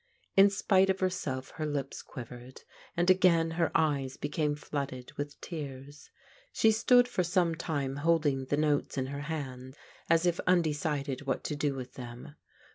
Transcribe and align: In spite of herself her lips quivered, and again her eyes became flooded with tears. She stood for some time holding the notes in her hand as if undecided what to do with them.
In 0.35 0.49
spite 0.49 0.89
of 0.89 0.99
herself 0.99 1.51
her 1.57 1.65
lips 1.67 2.01
quivered, 2.01 2.63
and 2.97 3.07
again 3.11 3.51
her 3.51 3.69
eyes 3.75 4.17
became 4.17 4.55
flooded 4.55 5.11
with 5.13 5.39
tears. 5.41 6.09
She 6.51 6.71
stood 6.71 7.07
for 7.07 7.23
some 7.23 7.53
time 7.53 7.97
holding 7.97 8.45
the 8.45 8.57
notes 8.57 8.97
in 8.97 9.05
her 9.05 9.21
hand 9.21 9.77
as 10.09 10.25
if 10.25 10.39
undecided 10.47 11.27
what 11.27 11.43
to 11.43 11.55
do 11.55 11.75
with 11.75 11.93
them. 11.93 12.33